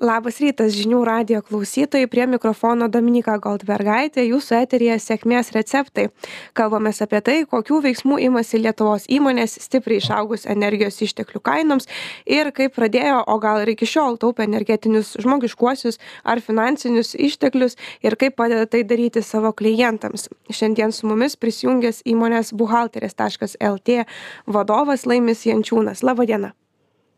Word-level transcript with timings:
labas 0.00 0.40
rytas 0.42 0.74
žinių 0.76 1.00
radijo 1.06 1.40
klausytojai 1.46 2.08
prie 2.10 2.26
mikrofono 2.28 2.88
dominyka 2.92 3.36
goldbergaitė 3.42 4.26
jūsų 4.26 4.58
eteryje 4.58 4.98
sėkmės 5.00 5.52
receptai. 5.56 6.08
Kalbamės 6.56 7.00
apie 7.04 7.20
tai 7.24 7.36
kokių 7.48 7.80
veiksmų 7.86 8.18
imasi 8.26 8.60
lietuvos 8.60 9.06
įmonės 9.12 9.56
stipriai 9.64 10.02
išaugus 10.02 10.46
energijos 10.52 11.00
išteklių 11.06 11.40
kainoms 11.40 11.88
ir 12.26 12.52
kaip 12.56 12.76
pradėjo 12.76 13.22
o 13.24 13.38
gal 13.40 13.62
ir 13.64 13.72
iki 13.72 13.88
šiol 13.88 14.20
taupė 14.20 14.44
energetinius 14.48 15.14
žmogiškuosius 15.22 16.00
ar 16.24 16.44
finansinius 16.44 17.14
išteklius 17.16 17.78
ir 18.04 18.18
kaip 18.20 18.36
padeda 18.36 18.68
tai 18.68 18.84
daryti 18.84 19.24
savo 19.24 19.54
klientams. 19.56 20.28
Šiandien 20.52 20.92
su 20.92 21.08
mumis 21.08 21.40
prisijungęs 21.40 22.04
įmonės 22.04 22.52
buhalterės 22.52 23.16
taškas 23.16 23.56
lt 23.60 24.04
vadovas 24.46 25.08
laimis 25.08 25.46
jančiūnas. 25.48 26.04
Laba 26.04 26.28
diena 26.28 26.52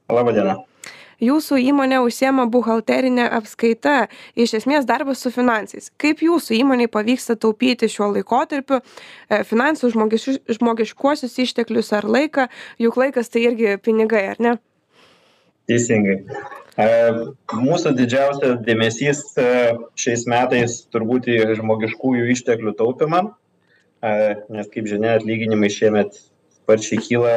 laba 0.08 0.32
diena 0.32 0.56
jūsų 1.22 1.58
įmonė 1.70 2.00
užsiema 2.04 2.46
buhalterine 2.50 3.26
apskaita 3.38 4.06
iš 4.38 4.54
esmės 4.60 4.86
darbas 4.88 5.22
su 5.22 5.32
finansais. 5.34 5.90
Kaip 6.00 6.22
jūsų 6.24 6.56
įmonei 6.60 6.88
pavyksta 6.90 7.36
taupyti 7.36 7.90
šiuo 7.90 8.12
laikotarpiu 8.14 8.80
e, 8.80 9.42
finansų 9.48 9.92
žmogiš 9.94 10.28
žmogiškuosius 10.58 11.38
išteklius 11.44 11.92
ar 11.96 12.06
laiką? 12.08 12.48
Juk 12.82 13.00
laikas 13.00 13.32
tai 13.32 13.48
irgi 13.48 13.76
pinigai 13.82 14.24
ar 14.34 14.40
ne? 14.42 14.54
Teisingai. 15.68 16.22
E, 16.78 16.88
Mūsų 17.58 17.92
didžiausias 17.98 18.62
dėmesys 18.64 19.24
e, 19.40 19.50
šiais 19.98 20.24
metais 20.30 20.80
turbūt 20.92 21.28
į 21.28 21.42
žmogiškųjų 21.58 22.30
išteklių 22.36 22.76
taupimą, 22.78 23.28
nes 23.98 24.68
kaip 24.70 24.86
žinia, 24.86 25.16
atlyginimai 25.18 25.66
šiemet 25.74 26.20
sparčiai 26.54 27.00
kyla, 27.02 27.32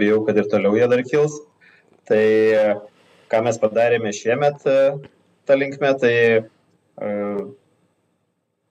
bijau, 0.00 0.22
kad 0.24 0.38
ir 0.40 0.48
toliau 0.48 0.78
jie 0.78 0.86
dar 0.88 1.02
kils. 1.04 1.34
Tai 2.08 2.22
ką 3.34 3.42
mes 3.42 3.58
padarėme 3.58 4.12
šiemet 4.14 4.62
e, 4.70 4.78
ta 5.48 5.56
linkme, 5.58 5.90
tai 5.98 6.14
e, 6.38 7.10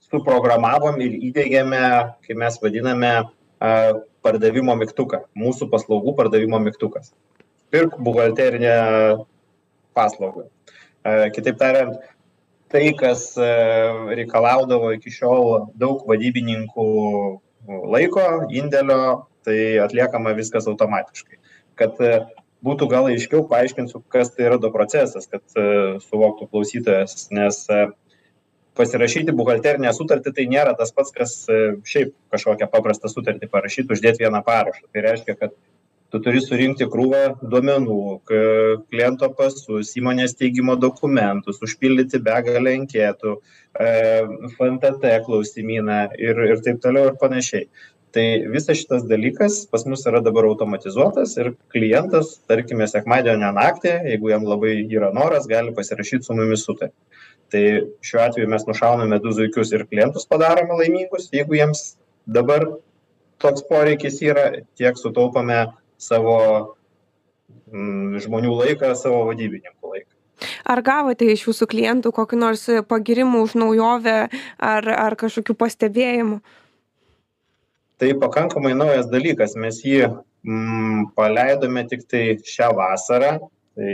suprogramavom 0.08 1.02
ir 1.04 1.18
įdėgėme, 1.30 1.84
kaip 2.24 2.40
mes 2.40 2.60
vadiname, 2.64 3.14
e, 3.24 3.74
pardavimo 4.24 4.76
mygtuką, 4.80 5.26
mūsų 5.36 5.68
paslaugų 5.74 6.16
pardavimo 6.16 6.62
mygtukas. 6.64 7.12
Pirk 7.74 7.98
buhalterinę 8.06 8.76
paslaugą. 9.98 10.46
Kitaip 11.36 11.58
tariant, 11.60 11.98
tai, 12.72 12.86
kas 12.96 13.34
reikalaudavo 13.36 14.94
iki 14.96 15.12
šiol 15.12 15.66
daug 15.82 16.06
vadybininkų 16.08 16.86
laiko, 17.92 18.24
indėlio, 18.54 19.26
tai 19.44 19.58
atliekama 19.84 20.32
viskas 20.38 20.70
automatiškai. 20.72 21.42
Kad 21.82 22.00
būtų 22.64 22.88
gal 22.92 23.10
aiškiau 23.12 23.44
paaiškinsiu, 23.50 24.02
kas 24.12 24.32
tai 24.36 24.48
yra 24.48 24.60
do 24.62 24.72
procesas, 24.74 25.28
kad 25.30 25.44
e, 25.60 26.00
suvoktų 26.06 26.48
klausytojas, 26.52 27.28
nes 27.36 27.60
e, 27.72 27.84
pasirašyti 28.80 29.36
buhalterinę 29.36 29.92
sutartį 29.94 30.34
tai 30.38 30.48
nėra 30.52 30.74
tas 30.80 30.96
pats, 30.96 31.14
kas 31.16 31.36
e, 31.52 31.62
šiaip 31.88 32.16
kažkokią 32.34 32.70
paprastą 32.72 33.12
sutartį 33.12 33.52
parašyti, 33.52 33.92
uždėti 33.94 34.26
vieną 34.26 34.44
parašą. 34.48 34.88
Tai 34.92 35.06
reiškia, 35.08 35.38
kad 35.40 35.56
tu 36.14 36.22
turi 36.22 36.44
surinkti 36.46 36.86
krūvą 36.94 37.24
duomenų, 37.42 38.00
kliento 38.30 39.32
pasus, 39.34 39.96
įmonės 39.98 40.36
teigimo 40.38 40.76
dokumentus, 40.78 41.58
užpildyti 41.66 42.22
begalę 42.22 42.76
ankėtų, 42.78 43.40
FNTT 44.54 45.16
klausimyną 45.26 46.04
ir, 46.22 46.44
ir 46.52 46.62
taip 46.62 46.84
toliau 46.84 47.10
ir 47.10 47.18
panašiai 47.18 47.66
tai 48.14 48.26
visas 48.54 48.78
šitas 48.78 49.08
dalykas 49.10 49.64
pas 49.72 49.86
mus 49.90 50.06
yra 50.10 50.22
dabar 50.22 50.46
automatizuotas 50.46 51.34
ir 51.42 51.54
klientas 51.74 52.36
tarkime 52.50 52.86
sekmadienio 52.90 53.50
naktį 53.58 53.94
jeigu 54.12 54.30
jam 54.30 54.46
labai 54.46 54.76
yra 54.86 55.10
noras 55.16 55.50
gali 55.50 55.74
pasirašyt 55.74 56.28
su 56.28 56.38
mumis 56.38 56.66
sutartį. 56.68 56.94
Tai 57.54 57.64
šiuo 58.06 58.22
atveju 58.24 58.50
mes 58.50 58.66
nušauname 58.70 59.20
du 59.22 59.34
zuikius 59.34 59.74
ir 59.74 59.86
klientus 59.90 60.26
padarome 60.30 60.78
laimingus. 60.80 61.28
Jeigu 61.34 61.58
jiems 61.58 61.84
dabar 62.26 62.66
toks 63.42 63.66
poreikis 63.70 64.22
yra 64.26 64.48
tiek 64.78 64.98
sutaupome 64.98 65.60
savo 66.02 66.38
mm, 67.74 68.18
žmonių 68.26 68.58
laiką 68.62 68.94
savo 68.98 69.26
vadybininkų 69.30 69.94
laiką. 69.94 70.10
Ar 70.66 70.82
gavote 70.86 71.28
iš 71.30 71.46
jūsų 71.48 71.70
klientų 71.70 72.14
kokį 72.16 72.40
nors 72.42 72.66
pagirimų 72.90 73.44
už 73.46 73.56
naujovę 73.62 74.18
ar, 74.58 74.90
ar 75.06 75.18
kažkokių 75.20 75.58
pastebėjimų? 75.60 76.42
Tai 78.02 78.14
pakankamai 78.20 78.74
naujas 78.78 79.10
dalykas. 79.12 79.56
Mes 79.60 79.80
jį 79.86 80.08
mm, 80.08 81.14
paleidome 81.18 81.86
tik 81.90 82.06
tai 82.10 82.24
šią 82.48 82.72
vasarą. 82.78 83.36
Tai 83.78 83.94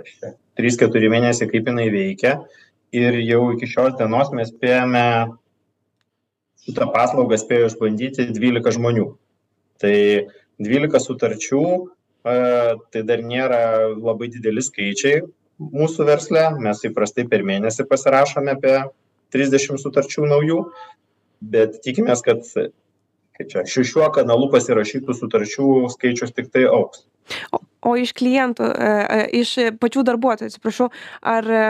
kažkiek 0.00 0.38
trys 0.58 0.76
keturi 0.80 1.10
mėnesiai 1.12 1.50
kaip 1.50 1.70
jinai 1.70 1.88
veikia. 1.92 2.36
Ir 2.92 3.16
jau 3.24 3.46
iki 3.54 3.68
šios 3.70 3.96
dienos 3.96 4.32
mes 4.36 4.50
spėjome 4.52 5.04
šitą 6.62 6.88
paslaugą 6.92 7.38
spėjo 7.40 7.70
išbandyti 7.70 8.28
12 8.36 8.76
žmonių. 8.76 9.06
Tai 9.82 9.96
12 10.62 11.00
sutarčių, 11.02 11.62
e, 12.28 12.34
tai 12.92 13.04
dar 13.08 13.24
nėra 13.24 13.62
labai 13.96 14.28
dideli 14.30 14.62
skaičiai 14.62 15.22
mūsų 15.70 16.06
versle, 16.08 16.42
mes 16.62 16.82
įprastai 16.86 17.26
per 17.28 17.44
mėnesį 17.46 17.86
pasirašome 17.90 18.56
apie 18.56 18.76
30 19.34 19.80
sutarčių 19.80 20.26
naujų, 20.30 20.58
bet 21.54 21.80
tikimės, 21.84 22.22
kad 22.24 22.44
kaip 23.38 23.50
čia 23.52 23.64
šiuo 23.68 23.88
šiuo 23.88 24.10
kanalu 24.14 24.50
pasirašytų 24.52 25.16
sutarčių 25.16 25.68
skaičius 25.94 26.34
tiktai 26.36 26.66
augs. 26.68 27.06
O, 27.54 27.60
o 27.86 27.92
iš 27.98 28.12
klientų, 28.18 28.66
e, 28.66 28.88
e, 29.16 29.18
iš 29.40 29.54
pačių 29.80 30.04
darbuotojų, 30.08 30.50
atsiprašau, 30.50 30.88
ar 31.32 31.48
e, 31.48 31.66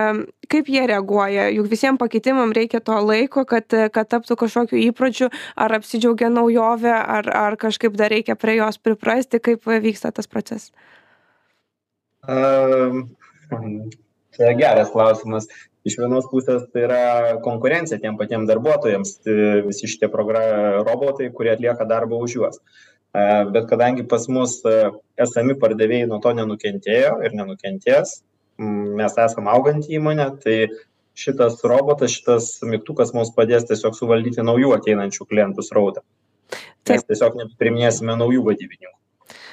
kaip 0.53 0.71
jie 0.73 0.85
reaguoja, 0.89 1.49
juk 1.55 1.69
visiems 1.71 2.01
pakeitimam 2.01 2.55
reikia 2.57 2.81
to 2.85 2.97
laiko, 3.05 3.45
kad, 3.49 3.69
kad 3.95 4.11
taptų 4.11 4.39
kažkokiu 4.45 4.81
įpročiu, 4.89 5.31
ar 5.57 5.77
apsidžiaugia 5.79 6.33
naujovė, 6.33 6.95
ar, 7.19 7.29
ar 7.45 7.59
kažkaip 7.61 7.99
dar 8.01 8.13
reikia 8.15 8.37
prie 8.39 8.59
jos 8.59 8.81
priprasti, 8.83 9.43
kaip 9.43 9.69
vyksta 9.69 10.13
tas 10.15 10.31
procesas? 10.31 10.73
Um, 12.23 13.09
tai 14.37 14.55
geras 14.59 14.93
klausimas 14.95 15.49
iš 15.89 15.99
vienos 15.99 16.29
pusės 16.31 16.65
tai 16.73 16.87
yra 16.87 17.03
konkurencija 17.45 18.01
tiem 18.03 18.19
patiem 18.21 18.47
darbuotojams 18.49 19.17
tai 19.25 19.37
visi 19.67 19.91
šitie 19.91 20.11
progra 20.13 20.43
robotai 20.87 21.31
kurie 21.35 21.55
atlieka 21.57 21.87
darbą 21.89 22.21
už 22.23 22.37
juos. 22.39 22.61
E, 23.13 23.23
bet 23.55 23.67
kadangi 23.71 24.07
pas 24.09 24.29
mus 24.31 24.61
e, 24.69 24.77
esami 25.21 25.59
pardavėjai 25.59 26.11
nuo 26.11 26.21
to 26.23 26.35
nenukentėjo 26.39 27.19
ir 27.27 27.35
nenukentės 27.39 28.21
mes 28.63 29.19
esam 29.19 29.49
auganti 29.51 29.97
įmonė 29.97 30.29
tai 30.43 30.57
šitas 31.19 31.61
robotas 31.65 32.15
šitas 32.15 32.49
mygtukas 32.65 33.13
mums 33.17 33.33
padės 33.37 33.67
tiesiog 33.69 33.97
suvaldyti 33.97 34.45
naujų 34.45 34.73
ateinančių 34.79 35.27
klientų 35.29 35.65
srautą. 35.67 36.03
Mes 36.89 37.05
tiesiog 37.09 37.37
nepriiminėsime 37.39 38.17
naujų 38.19 38.45
vadybininkų. 38.49 38.97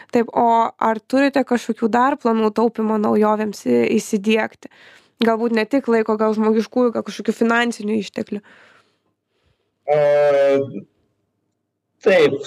Taip, 0.10 0.32
o 0.34 0.72
ar 0.74 1.00
turite 1.06 1.44
kažkokių 1.46 1.90
dar 1.94 2.16
planų 2.18 2.50
taupimo 2.58 2.98
naujovėms 2.98 3.62
įsidėkti? 3.70 4.72
Galbūt 5.26 5.56
ne 5.56 5.66
tik 5.68 5.90
laiko 5.92 6.16
gal 6.20 6.36
žmogiškųjų 6.38 6.94
gal 6.96 7.06
kažkokių 7.08 7.36
finansinių 7.42 8.00
išteklių 8.00 8.40
e, 9.90 10.86
Taip, 12.00 12.38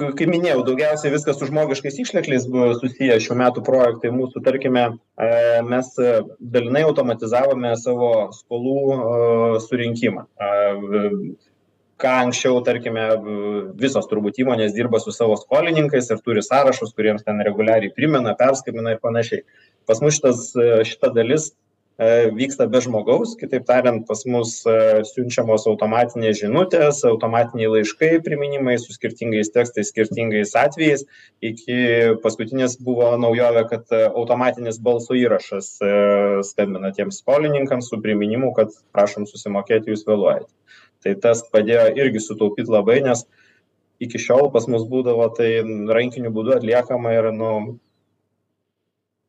kaip 0.00 0.28
minėjau, 0.32 0.62
daugiausiai 0.64 1.12
viskas 1.12 1.36
su 1.36 1.44
žmogiškais 1.50 1.98
ištekliais 2.00 2.46
buvo 2.48 2.70
susiję 2.78 3.18
šiuo 3.20 3.34
metu 3.36 3.60
projektai 3.64 4.08
mūsų, 4.14 4.40
tarkime, 4.46 4.84
e, 5.20 5.26
mes 5.68 5.90
dalinai 6.54 6.86
automatizavome 6.88 7.74
savo 7.76 8.12
skolų 8.32 8.78
e, 8.94 9.00
surinkimą. 9.66 10.24
Ką 12.00 12.14
anksčiau, 12.22 12.62
tarkime, 12.64 13.04
visos 13.80 14.08
turbūt 14.08 14.40
įmonės 14.40 14.72
dirba 14.74 14.98
su 15.04 15.12
savo 15.14 15.36
skolininkais 15.38 16.08
ir 16.08 16.24
turi 16.24 16.40
sąrašus, 16.42 16.96
kuriems 16.96 17.28
ten 17.28 17.44
reguliariai 17.44 17.92
primena, 17.94 18.32
perskambina 18.40 18.96
ir 18.96 19.04
panašiai. 19.04 19.44
Pas 19.84 20.00
mus 20.00 20.16
šitas, 20.16 20.48
šita 20.88 21.12
dalis 21.12 21.52
E, 21.52 21.63
vyksta 21.98 22.66
be 22.66 22.80
žmogaus. 22.82 23.36
Kitaip 23.38 23.66
tariant 23.66 24.06
pas 24.06 24.24
mus 24.26 24.64
e, 24.66 25.04
siunčiamos 25.06 25.66
automatinės 25.70 26.40
žinutės 26.40 27.04
automatiniai 27.06 27.70
laiškai 27.70 28.18
priminimai 28.24 28.74
su 28.82 28.92
skirtingais 28.92 29.52
tekstais 29.54 29.92
skirtingais 29.92 30.56
atvejais. 30.58 31.04
Iki 31.40 32.18
paskutinės 32.22 32.80
buvo 32.82 33.12
naujovė 33.16 33.68
kad 33.70 33.94
automatinis 34.10 34.80
balso 34.82 35.14
įrašas 35.14 35.70
e, 35.78 35.92
skambina 36.42 36.90
tiems 36.90 37.22
skolininkams 37.22 37.88
su 37.88 38.00
priminimu 38.02 38.52
kad 38.58 38.74
prašom 38.92 39.28
susimokėti 39.30 39.94
jūs 39.94 40.06
vėluojate. 40.08 40.50
Tai 41.04 41.14
tas 41.22 41.44
padėjo 41.52 41.92
irgi 41.94 42.20
sutaupyt 42.20 42.66
labai 42.72 43.04
nes 43.06 43.22
iki 44.02 44.18
šiol 44.18 44.50
pas 44.50 44.66
mus 44.66 44.82
būdavo 44.90 45.28
tai 45.36 45.62
rankiniu 45.62 46.34
būdu 46.34 46.56
atliekama 46.56 47.14
ir 47.14 47.30
nu 47.30 47.78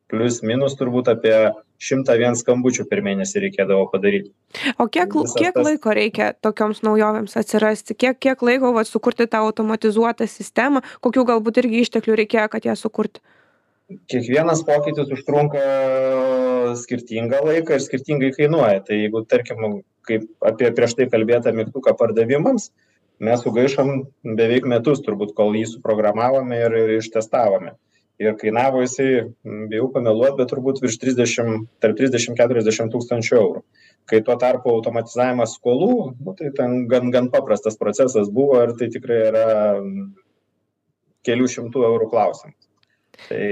plius 0.10 0.42
minus 0.42 0.78
turbūt 0.80 1.12
apie 1.14 1.36
šimtą 1.82 2.16
vien 2.20 2.38
skambučių 2.40 2.86
per 2.90 3.02
mėnesį 3.06 3.46
reikėdavo 3.46 3.88
padaryti. 3.92 4.32
O 4.80 4.88
kiek, 4.88 5.12
Visas 5.14 5.36
kiek 5.38 5.56
tas... 5.58 5.66
laiko 5.68 5.96
reikia 5.96 6.32
tokioms 6.42 6.84
naujovėms 6.88 7.36
atsirasti? 7.42 7.98
Kiek, 7.98 8.20
kiek 8.24 8.44
laiko 8.46 8.72
va, 8.76 8.86
sukurti 8.88 9.28
tą 9.28 9.44
automatizuotą 9.48 10.28
sistemą? 10.30 10.84
Kokių 11.04 11.26
galbūt 11.32 11.64
irgi 11.64 11.84
išteklių 11.86 12.22
reikėjo, 12.24 12.50
kad 12.56 12.70
ją 12.70 12.78
sukurti? 12.80 13.24
kiekvienas 14.10 14.64
pokytis 14.66 15.12
užtrunka 15.14 15.62
skirtingą 16.82 17.42
laiką 17.46 17.78
ir 17.78 17.84
skirtingai 17.84 18.32
kainuoja 18.34 18.82
tai 18.88 19.04
jeigu 19.04 19.22
tarkim 19.30 19.82
kaip 20.10 20.26
apie 20.50 20.72
prieš 20.78 20.96
tai 20.98 21.08
kalbėtą 21.12 21.54
mygtuką 21.54 21.94
pardavimams 22.00 22.72
mes 23.28 23.44
sugaišom 23.46 23.92
beveik 24.40 24.66
metus 24.72 25.04
turbūt 25.06 25.36
kol 25.38 25.54
jį 25.60 25.68
suprogramavome 25.76 26.58
ir 26.66 26.78
ir 26.82 26.96
ištestavome 26.98 27.76
ir 28.20 28.36
kainavo 28.40 28.82
jisai 28.84 29.10
bijau 29.70 29.90
pameluot 29.94 30.38
bet 30.40 30.52
turbūt 30.52 30.82
virš 30.84 31.00
trisdešim 31.02 31.66
tarp 31.84 31.98
trisdešim 32.00 32.38
keturiasdešim 32.40 32.92
tūkstančių 32.94 33.40
eurų. 33.40 33.64
Kai 34.10 34.22
tuo 34.26 34.36
tarpu 34.40 34.72
automatizavimas 34.76 35.58
skolų 35.58 35.96
nu 36.20 36.36
tai 36.38 36.52
ten 36.56 36.86
gan 36.92 37.12
gan 37.12 37.32
paprastas 37.34 37.80
procesas 37.80 38.30
buvo 38.32 38.62
ir 38.64 38.76
tai 38.80 38.92
tikrai 38.94 39.22
yra 39.32 39.48
kelių 41.26 41.50
šimtų 41.56 41.88
eurų 41.90 42.10
klausimas. 42.14 42.60
Tai 43.30 43.46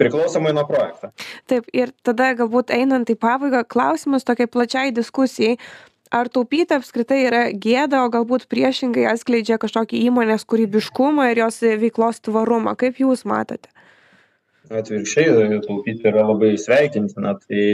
priklausomai 0.00 0.54
nuo 0.56 0.64
projekto. 0.68 1.12
Taip 1.48 1.68
ir 1.76 1.92
tada 2.02 2.32
galbūt 2.36 2.72
einant 2.74 3.10
į 3.12 3.18
pabaigą 3.20 3.62
klausimas 3.68 4.24
tokiai 4.26 4.50
plačiai 4.50 4.94
diskusijai. 4.96 5.58
Ar 6.08 6.30
taupyti 6.32 6.72
apskritai 6.72 7.18
yra 7.26 7.40
gėda 7.52 8.00
o 8.00 8.08
galbūt 8.08 8.46
priešingai 8.48 9.04
atskleidžia 9.10 9.58
kažkokį 9.60 10.00
įmonės 10.08 10.46
kūrybiškumą 10.48 11.26
ir 11.34 11.42
jos 11.42 11.60
veiklos 11.82 12.22
tvarumą? 12.24 12.72
Kaip 12.80 12.96
jūs 13.02 13.26
matote 13.28 13.68
atvirkščiai 14.70 15.60
taupyti 15.66 16.08
yra 16.10 16.26
labai 16.28 16.56
sveikintina. 16.60 17.34
Tai 17.44 17.64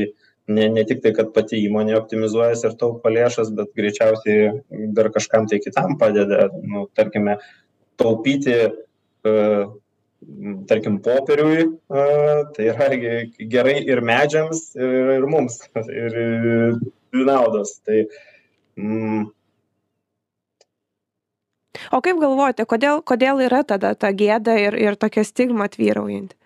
ne 0.47 0.69
ne 0.69 0.85
tik 0.85 1.03
tai 1.03 1.13
kad 1.17 1.33
pati 1.35 1.61
įmonė 1.67 1.97
optimizuojasi 1.99 2.69
ir 2.69 2.75
taupo 2.81 3.13
lėšas 3.13 3.53
bet 3.57 3.73
greičiausiai 3.79 4.91
dar 4.97 5.11
kažkam 5.15 5.49
tai 5.51 5.61
kitam 5.65 5.97
padeda. 6.01 6.49
Nu 6.63 6.87
tarkime 6.95 7.39
taupyti 8.01 8.57
e, 8.61 9.33
tarkim 10.69 10.99
popieriui 11.05 11.65
a 11.89 12.45
tai 12.57 12.69
yra 12.73 12.91
ge 13.01 13.15
gerai 13.55 13.79
ir 13.89 14.05
medžiams 14.05 14.75
ir 14.77 15.15
ir 15.17 15.27
mums 15.31 15.63
ir 16.05 16.21
naudos. 17.13 17.79
Tai 17.87 18.05
mm. 18.77 19.33
O 21.93 21.99
kaip 22.01 22.21
galvojate 22.21 22.65
kodėl 22.69 23.03
kodėl 23.03 23.43
yra 23.49 23.65
tada 23.65 23.95
ta 23.95 24.13
gėda 24.13 24.55
ir 24.61 24.77
ir 24.77 24.97
tokia 25.01 25.25
stigma 25.25 25.69
tvyraujanti 25.69 26.37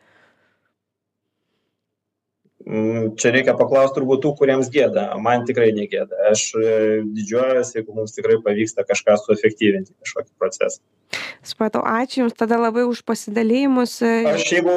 čia 3.17 3.32
reikia 3.32 3.55
paklaust 3.56 3.94
turbūt 3.97 4.20
tų 4.25 4.35
kuriems 4.37 4.69
gėda. 4.73 5.06
Man 5.25 5.47
tikrai 5.49 5.70
negėda. 5.76 6.19
Aš 6.32 6.50
e, 6.59 6.73
didžiuojuosi 7.17 7.79
jeigu 7.79 7.94
mums 7.97 8.17
tikrai 8.17 8.37
pavyksta 8.44 8.85
kažką 8.88 9.17
suefektyvinti 9.23 9.94
kažkokį 9.97 10.35
procesą. 10.41 10.82
Supratau. 11.47 11.81
Ačiū 11.88 12.26
jums 12.26 12.37
tada 12.37 12.59
labai 12.61 12.85
už 12.88 13.00
pasidalijimus. 13.09 14.00
E, 14.05 14.12
aš 14.35 14.44
jeigu 14.59 14.75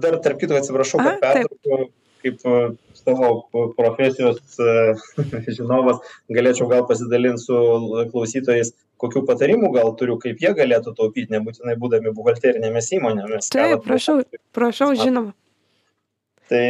dar 0.00 0.16
tarp 0.24 0.40
kitko 0.40 0.56
atsiprašau 0.60 1.02
kad 1.02 1.20
pertraukiau 1.20 1.90
kaip 2.24 2.46
e, 2.48 2.62
savo 2.96 3.28
profesijos 3.76 4.56
žinovas 5.58 6.00
galėčiau 6.32 6.70
gal 6.70 6.86
pasidalint 6.88 7.42
su 7.42 7.58
klausytojais 8.14 8.72
kokių 9.02 9.24
patarimų 9.28 9.68
gal 9.74 9.92
turiu 9.98 10.16
kaip 10.22 10.40
jie 10.40 10.54
galėtų 10.56 10.94
taupyt 10.96 11.34
nebūtinai 11.34 11.76
būdami 11.76 12.14
buhalterinėmis 12.16 12.88
įmonėmis. 12.96 13.52
Taip 13.52 13.84
prašau 13.84 14.22
prašau 14.56 14.94
žinoma. 14.96 15.36
Tai 16.48 16.64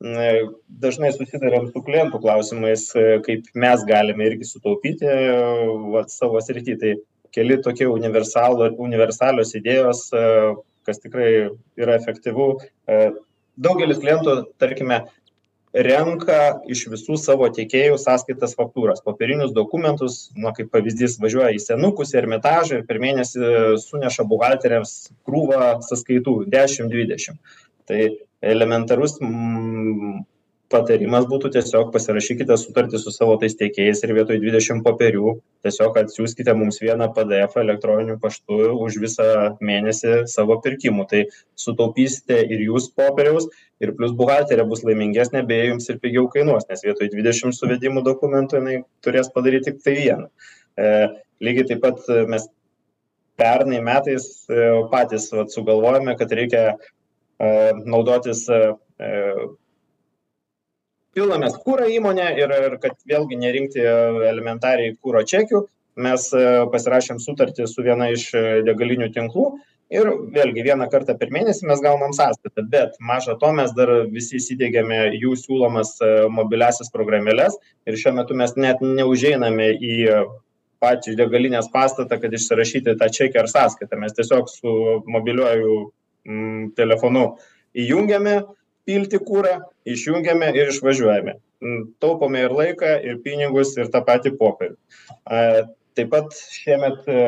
dažnai 0.00 1.10
susiduriam 1.12 1.66
su 1.72 1.82
klientų 1.82 2.20
klausimais 2.22 2.86
kaip 3.26 3.48
mes 3.54 3.84
galime 3.88 4.28
irgi 4.30 4.46
sutaupyti 4.46 5.06
vat 5.94 6.10
savo 6.10 6.40
srity. 6.40 6.78
Tai 6.78 6.94
keli 7.34 7.58
tokie 7.62 7.86
universalios 7.90 9.54
idėjos 9.58 10.08
kas 10.88 11.02
tikrai 11.02 11.50
yra 11.76 11.98
efektyvu. 11.98 12.54
Daugelis 13.58 13.98
klientų 14.00 14.54
tarkime 14.62 15.02
renka 15.74 16.62
iš 16.70 16.86
visų 16.88 17.18
savo 17.20 17.48
tiekėjų 17.52 17.98
sąskaitas 18.00 18.54
faktūras 18.56 19.02
popierinius 19.04 19.52
dokumentus. 19.52 20.30
Na 20.38 20.54
kaip 20.56 20.70
pavyzdys 20.72 21.18
važiuoja 21.20 21.50
į 21.56 21.60
senukus 21.60 22.14
į 22.14 22.22
ermitažą 22.22 22.78
ir 22.80 22.86
per 22.88 23.02
mėnesį 23.02 23.76
suneša 23.82 24.24
buhalteriams 24.30 25.10
krūvą 25.28 25.80
sąskaitų 25.90 26.44
dešim 26.54 26.88
dvidešim 26.88 27.36
tai 27.88 28.02
elementarus 28.44 29.16
mm, 29.22 30.20
patarimas 30.72 31.24
būtų 31.28 31.50
tiesiog 31.54 31.90
pasirašykite 31.94 32.56
sutartį 32.60 33.00
su 33.00 33.12
savo 33.12 33.36
tais 33.40 33.56
tiekėjais 33.58 34.02
ir 34.04 34.12
vietoj 34.18 34.38
dvidešim 34.42 34.82
popierių 34.84 35.32
tiesiog 35.64 35.96
atsiųskite 36.02 36.52
mums 36.56 36.80
vieną 36.82 37.08
pdefą 37.16 37.62
elektroniniu 37.64 38.18
paštu 38.20 38.58
už 38.76 38.98
visą 39.02 39.28
mėnesį 39.64 40.26
savo 40.30 40.58
pirkimų. 40.64 41.06
Tai 41.08 41.22
sutaupysite 41.58 42.42
ir 42.52 42.66
jūs 42.66 42.90
popieriaus 42.98 43.48
ir 43.80 43.94
plius 43.96 44.12
buhalterė 44.18 44.68
bus 44.68 44.84
laimingesnė 44.84 45.44
beje 45.48 45.72
jums 45.72 45.88
ir 45.88 46.02
pigiau 46.04 46.28
kainuos 46.34 46.68
nes 46.68 46.84
vietoj 46.84 47.10
dvidešim 47.14 47.56
suvedimų 47.56 48.04
dokumentų 48.04 48.60
jinai 48.60 48.78
turės 49.04 49.32
padaryt 49.32 49.70
tiktai 49.70 49.96
vieną. 50.02 50.28
E, 50.78 50.92
lygiai 51.40 51.72
taip 51.72 51.82
pat 51.86 52.04
mes 52.28 52.44
pernai 53.38 53.80
metais 53.80 54.28
e, 54.50 54.68
patys 54.92 55.30
vat 55.32 55.54
sugalvojome 55.54 56.16
kad 56.18 56.32
reikia 56.34 56.76
naudotis 57.38 58.44
e, 58.50 58.60
e, 58.98 59.10
pilamės 61.14 61.56
kurą 61.62 61.88
įmonę 61.90 62.28
ir, 62.38 62.52
ir 62.66 62.76
kad 62.82 62.98
vėlgi 63.08 63.38
nerinkti 63.38 63.82
elementariai 63.82 64.96
kūro 64.98 65.24
čekių, 65.26 65.64
mes 65.98 66.28
pasirašėm 66.72 67.18
sutartį 67.18 67.66
su 67.66 67.82
viena 67.82 68.10
iš 68.14 68.30
degalinių 68.66 69.08
tinklų 69.14 69.48
ir 69.90 70.10
vėlgi 70.34 70.62
vieną 70.66 70.86
kartą 70.92 71.16
per 71.18 71.32
mėnesį 71.34 71.66
mes 71.66 71.80
gaunam 71.82 72.12
sąskaitą, 72.14 72.62
bet 72.70 72.98
maža 73.00 73.34
to 73.40 73.50
mes 73.56 73.72
dar 73.74 73.90
visi 74.12 74.36
įsidėgiame 74.38 75.00
jų 75.16 75.34
siūlomas 75.40 75.96
mobiliasis 76.30 76.92
programėlės 76.94 77.58
ir 77.88 77.98
šiuo 77.98 78.14
metu 78.20 78.36
mes 78.38 78.54
net 78.54 78.84
neužeiname 78.84 79.72
į 79.74 79.96
patį 80.78 81.16
degalinės 81.18 81.70
pastatą, 81.72 82.18
kad 82.22 82.34
išsirašyti 82.34 82.94
tą 83.00 83.08
čekį 83.10 83.42
ar 83.42 83.48
sąskaitą. 83.50 83.98
Mes 83.98 84.14
tiesiog 84.14 84.50
su 84.52 84.74
mobiliuoju 85.10 85.78
mm, 86.28 86.70
telefonu 86.78 87.24
įjungiame 87.78 88.38
pilti 88.88 89.20
kūrą, 89.20 89.58
išjungiame 89.88 90.52
ir 90.56 90.72
išvažiuojame. 90.72 91.36
Mm, 91.64 91.82
taupome 92.02 92.44
ir 92.46 92.54
laiką, 92.54 92.94
ir 93.04 93.18
pinigus, 93.24 93.74
ir 93.80 93.90
tą 93.92 94.04
patį 94.06 94.36
popierių. 94.38 94.76
Taip 95.98 96.12
pat 96.12 96.36
šiemet 96.54 97.08
e, 97.10 97.22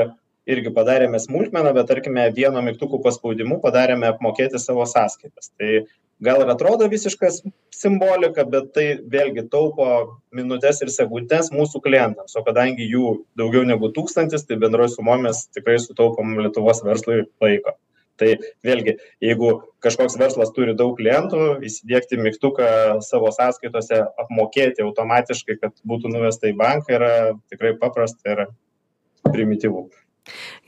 irgi 0.50 0.70
padarėme 0.75 1.19
smulkmeną, 1.19 1.73
bet 1.75 1.88
tarkime 1.91 2.29
vieno 2.37 2.62
mygtukų 2.62 3.00
paspaudimu 3.02 3.58
padarėme 3.64 4.06
apmokėti 4.12 4.61
savo 4.62 4.87
sąskaitas. 4.87 5.50
Tai 5.58 5.82
gal 6.23 6.44
ir 6.44 6.52
atrodo 6.55 6.87
visiškas 6.93 7.41
simbolika, 7.75 8.47
bet 8.47 8.70
tai 8.76 8.87
vėlgi 9.11 9.49
taupo 9.50 9.91
minutės 10.37 10.85
ir 10.85 10.94
sekundės 10.94 11.50
mūsų 11.50 11.83
klientams, 11.83 12.38
o 12.38 12.47
kadangi 12.47 12.87
jų 12.87 13.16
daugiau 13.40 13.66
negu 13.66 13.90
tūkstantis, 13.97 14.47
tai 14.47 14.61
bendroji 14.62 14.95
sumomis 14.95 15.49
tikrai 15.57 15.80
sutaupom 15.83 16.38
Lietuvos 16.38 16.85
verslui 16.87 17.25
laiko 17.42 17.75
tai 18.21 18.35
vėlgi 18.67 18.95
jeigu 19.25 19.50
kažkoks 19.85 20.19
verslas 20.21 20.53
turi 20.57 20.75
daug 20.79 20.93
klientų 21.00 21.41
įsidiegti 21.69 22.21
mygtuką 22.21 22.69
savo 23.07 23.33
sąskaitose 23.37 24.03
apmokėti 24.25 24.85
automatiškai 24.87 25.59
kad 25.62 25.75
būtų 25.93 26.12
nuvesta 26.15 26.53
į 26.53 26.57
banką 26.61 26.97
yra 26.99 27.12
tikrai 27.53 27.75
paprasta 27.81 28.37
ir 28.37 28.47
primityvu 29.33 29.89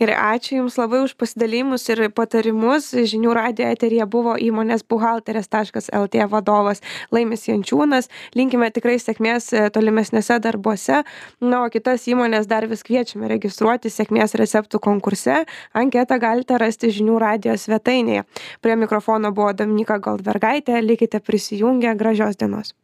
Gerai, 0.01 0.17
ačiū 0.37 0.59
Jums 0.63 0.77
labai 0.81 1.03
už 1.07 1.15
pasidalėjimus 1.21 1.85
ir 1.93 2.05
patarimus. 2.17 2.91
Žinių 3.13 3.35
radio 3.37 3.69
eterija 3.73 4.07
buvo 4.11 4.35
įmonės 4.41 4.85
buhalterės.lt 4.91 6.27
vadovas 6.33 6.83
Laimis 7.15 7.47
Jančiūnas. 7.49 8.11
Linkime 8.39 8.71
tikrai 8.75 8.99
sėkmės 9.03 9.53
e, 9.53 9.65
tolimesnėse 9.75 10.41
darbuose. 10.43 11.03
Na, 11.41 11.63
o 11.63 11.71
kitas 11.73 12.09
įmonės 12.11 12.51
dar 12.51 12.67
vis 12.71 12.85
kviečiame 12.87 13.31
registruoti 13.33 13.93
sėkmės 13.93 14.37
receptų 14.41 14.83
konkurse. 14.83 15.45
Anketą 15.79 16.19
galite 16.23 16.59
rasti 16.61 16.93
žinių 16.93 17.19
radio 17.23 17.57
svetainėje. 17.59 18.27
Prie 18.61 18.79
mikrofono 18.79 19.33
buvo 19.33 19.53
Dominika 19.57 20.01
Goldbergaitė. 20.03 20.81
Likite 20.83 21.23
prisijungę. 21.23 21.97
Gražios 21.99 22.41
dienos. 22.41 22.75